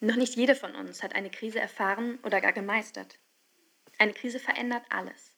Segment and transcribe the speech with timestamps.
[0.00, 3.18] Noch nicht jede von uns hat eine Krise erfahren oder gar gemeistert.
[3.98, 5.32] Eine Krise verändert alles.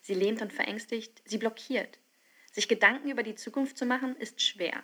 [0.00, 2.00] Sie lähmt und verängstigt, sie blockiert.
[2.50, 4.82] Sich Gedanken über die Zukunft zu machen, ist schwer.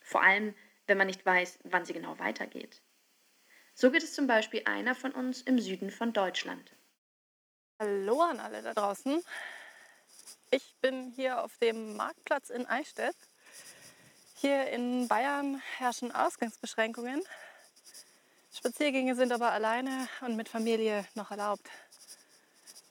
[0.00, 0.54] Vor allem,
[0.86, 2.82] wenn man nicht weiß, wann sie genau weitergeht.
[3.74, 6.74] So geht es zum Beispiel einer von uns im Süden von Deutschland.
[7.78, 9.22] Hallo an alle da draußen.
[10.50, 13.16] Ich bin hier auf dem Marktplatz in Eichstätt.
[14.36, 17.22] Hier in Bayern herrschen Ausgangsbeschränkungen.
[18.64, 21.68] Spaziergänge sind aber alleine und mit Familie noch erlaubt.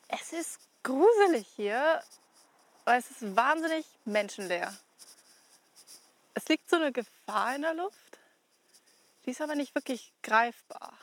[0.07, 2.03] Es ist gruselig hier,
[2.85, 4.71] weil es ist wahnsinnig menschenleer.
[6.35, 8.20] Es liegt so eine Gefahr in der Luft,
[9.25, 10.93] die ist aber nicht wirklich greifbar.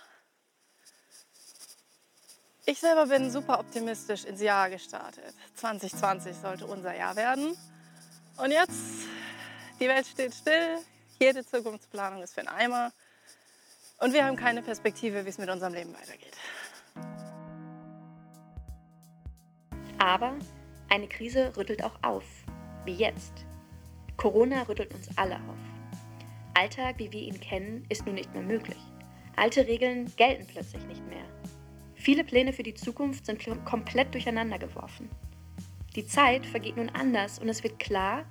[2.65, 5.35] Ich selber bin super optimistisch ins Jahr gestartet.
[5.57, 7.59] 2020 sollte unser Jahr werden.
[8.37, 9.09] Und jetzt,
[9.81, 10.79] die Welt steht still,
[11.19, 12.93] jede Zukunftsplanung ist für einen Eimer.
[14.01, 16.37] Und wir haben keine Perspektive, wie es mit unserem Leben weitergeht.
[19.99, 20.35] Aber
[20.89, 22.25] eine Krise rüttelt auch auf,
[22.87, 23.45] wie jetzt.
[24.17, 25.59] Corona rüttelt uns alle auf.
[26.55, 28.79] Alltag, wie wir ihn kennen, ist nun nicht mehr möglich.
[29.37, 31.25] Alte Regeln gelten plötzlich nicht mehr.
[31.95, 35.11] Viele Pläne für die Zukunft sind komplett durcheinander geworfen.
[35.95, 38.25] Die Zeit vergeht nun anders und es wird klar,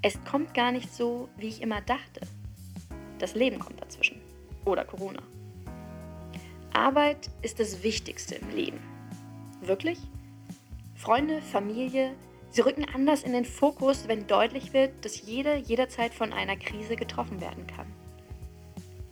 [0.00, 2.20] es kommt gar nicht so, wie ich immer dachte.
[3.18, 4.11] Das Leben kommt dazwischen.
[4.64, 5.22] Oder Corona.
[6.72, 8.80] Arbeit ist das Wichtigste im Leben.
[9.60, 9.98] Wirklich?
[10.94, 12.14] Freunde, Familie,
[12.52, 16.96] Sie rücken anders in den Fokus, wenn deutlich wird, dass jeder jederzeit von einer Krise
[16.96, 17.86] getroffen werden kann.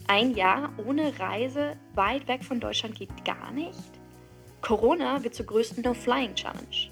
[0.06, 3.78] Ein Jahr ohne Reise weit weg von Deutschland geht gar nicht.
[4.60, 6.90] Corona wird zur größten No-Flying-Challenge.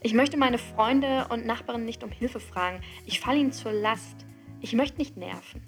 [0.00, 2.80] Ich möchte meine Freunde und Nachbarn nicht um Hilfe fragen.
[3.04, 4.24] Ich falle ihnen zur Last.
[4.62, 5.60] Ich möchte nicht nerven.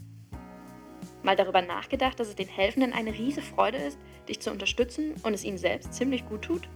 [1.22, 5.34] Mal darüber nachgedacht, dass es den Helfenden eine riese Freude ist, dich zu unterstützen und
[5.34, 6.68] es ihnen selbst ziemlich gut tut?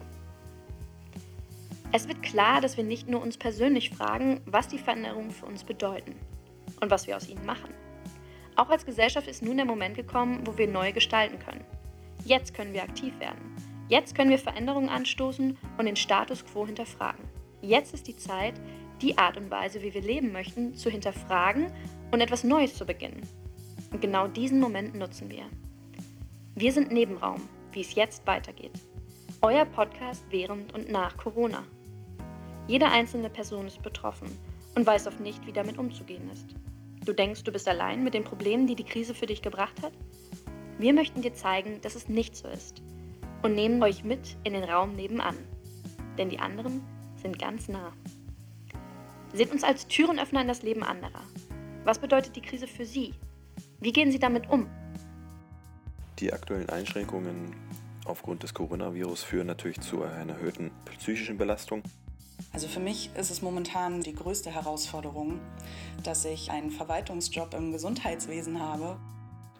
[1.92, 5.64] Es wird klar, dass wir nicht nur uns persönlich fragen, was die Veränderungen für uns
[5.64, 6.16] bedeuten
[6.80, 7.72] und was wir aus ihnen machen.
[8.56, 11.64] Auch als Gesellschaft ist nun der Moment gekommen, wo wir neu gestalten können.
[12.24, 13.54] Jetzt können wir aktiv werden.
[13.88, 17.24] Jetzt können wir Veränderungen anstoßen und den Status quo hinterfragen.
[17.62, 18.54] Jetzt ist die Zeit,
[19.00, 21.70] die Art und Weise, wie wir leben möchten, zu hinterfragen
[22.10, 23.22] und etwas Neues zu beginnen.
[23.94, 25.44] Und genau diesen Moment nutzen wir.
[26.56, 28.72] Wir sind Nebenraum, wie es jetzt weitergeht.
[29.40, 31.62] Euer Podcast während und nach Corona.
[32.66, 34.36] Jede einzelne Person ist betroffen
[34.74, 36.56] und weiß oft nicht, wie damit umzugehen ist.
[37.04, 39.92] Du denkst, du bist allein mit den Problemen, die die Krise für dich gebracht hat?
[40.76, 42.82] Wir möchten dir zeigen, dass es nicht so ist
[43.44, 45.36] und nehmen euch mit in den Raum nebenan.
[46.18, 46.82] Denn die anderen
[47.22, 47.92] sind ganz nah.
[49.32, 51.22] Seht uns als Türenöffner in das Leben anderer.
[51.84, 53.14] Was bedeutet die Krise für Sie?
[53.80, 54.68] Wie gehen Sie damit um?
[56.18, 57.54] Die aktuellen Einschränkungen
[58.04, 61.82] aufgrund des Coronavirus führen natürlich zu einer erhöhten psychischen Belastung.
[62.52, 65.40] Also für mich ist es momentan die größte Herausforderung,
[66.02, 68.96] dass ich einen Verwaltungsjob im Gesundheitswesen habe.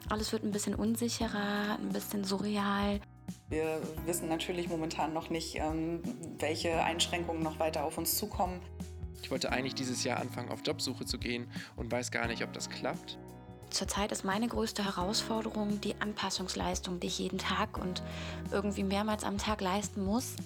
[0.09, 3.01] Alles wird ein bisschen unsicherer, ein bisschen surreal.
[3.49, 6.03] Wir wissen natürlich momentan noch nicht, ähm,
[6.39, 8.61] welche Einschränkungen noch weiter auf uns zukommen.
[9.23, 11.47] Ich wollte eigentlich dieses Jahr anfangen, auf Jobsuche zu gehen
[11.77, 13.19] und weiß gar nicht, ob das klappt.
[13.75, 18.05] Zurzeit ist meine größte Herausforderung die Anpassungsleistung, die ich jeden Tag und
[18.53, 20.37] irgendwie mehrmals am Tag leisten muss.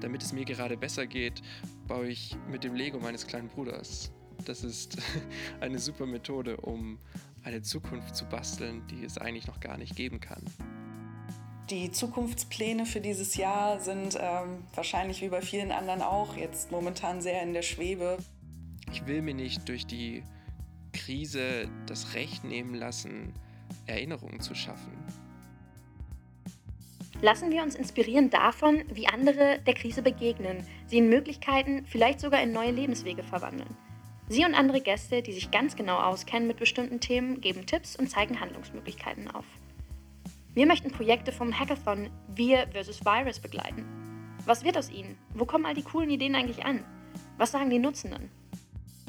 [0.00, 1.42] Damit es mir gerade besser geht,
[1.88, 4.12] baue ich mit dem Lego meines kleinen Bruders.
[4.44, 4.96] Das ist
[5.60, 6.98] eine super Methode, um
[7.42, 10.44] eine Zukunft zu basteln, die es eigentlich noch gar nicht geben kann.
[11.70, 17.22] Die Zukunftspläne für dieses Jahr sind ähm, wahrscheinlich wie bei vielen anderen auch jetzt momentan
[17.22, 18.18] sehr in der Schwebe.
[18.92, 20.22] Ich will mir nicht durch die
[20.92, 23.32] Krise das Recht nehmen lassen,
[23.86, 24.92] Erinnerungen zu schaffen.
[27.20, 32.40] Lassen wir uns inspirieren davon, wie andere der Krise begegnen, sie in Möglichkeiten, vielleicht sogar
[32.42, 33.76] in neue Lebenswege verwandeln.
[34.28, 38.08] Sie und andere Gäste, die sich ganz genau auskennen mit bestimmten Themen, geben Tipps und
[38.10, 39.46] zeigen Handlungsmöglichkeiten auf.
[40.54, 43.04] Wir möchten Projekte vom Hackathon Wir vs.
[43.04, 43.84] Virus begleiten.
[44.44, 45.16] Was wird aus ihnen?
[45.34, 46.84] Wo kommen all die coolen Ideen eigentlich an?
[47.36, 48.30] Was sagen die Nutzenden?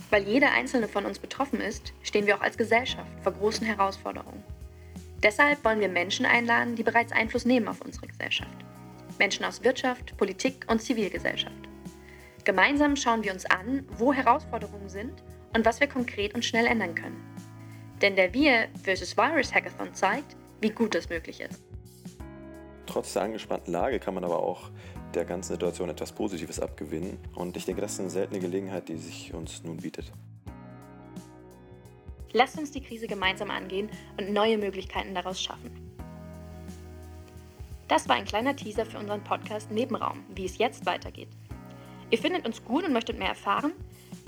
[0.09, 4.43] Weil jeder einzelne von uns betroffen ist, stehen wir auch als Gesellschaft vor großen Herausforderungen.
[5.21, 8.57] Deshalb wollen wir Menschen einladen, die bereits Einfluss nehmen auf unsere Gesellschaft.
[9.19, 11.53] Menschen aus Wirtschaft, Politik und Zivilgesellschaft.
[12.45, 15.21] Gemeinsam schauen wir uns an, wo Herausforderungen sind
[15.53, 17.21] und was wir konkret und schnell ändern können.
[18.01, 19.17] Denn der Wir vs.
[19.17, 21.61] Virus Hackathon zeigt, wie gut das möglich ist.
[22.85, 24.71] Trotz der angespannten Lage kann man aber auch
[25.13, 27.17] der ganzen Situation etwas Positives abgewinnen.
[27.35, 30.11] Und ich denke, das ist eine seltene Gelegenheit, die sich uns nun bietet.
[32.31, 35.71] Lasst uns die Krise gemeinsam angehen und neue Möglichkeiten daraus schaffen.
[37.87, 41.29] Das war ein kleiner Teaser für unseren Podcast Nebenraum, wie es jetzt weitergeht.
[42.11, 43.73] Ihr findet uns gut und möchtet mehr erfahren?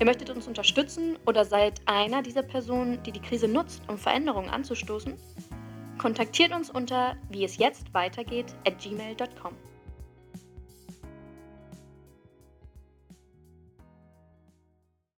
[0.00, 4.50] Ihr möchtet uns unterstützen oder seid einer dieser Personen, die die Krise nutzt, um Veränderungen
[4.50, 5.14] anzustoßen?
[5.98, 9.52] Kontaktiert uns unter wie es jetzt weitergeht at gmail.com.